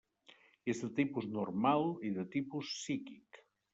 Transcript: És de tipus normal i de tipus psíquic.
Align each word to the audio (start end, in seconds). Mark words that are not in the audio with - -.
És 0.73 0.79
de 0.85 0.87
tipus 0.99 1.27
normal 1.35 1.85
i 2.09 2.13
de 2.19 2.25
tipus 2.37 2.73
psíquic. 2.79 3.43